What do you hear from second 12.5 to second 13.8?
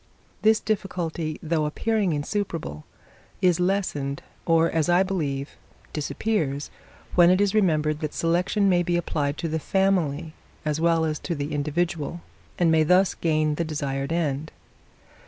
and may thus gain the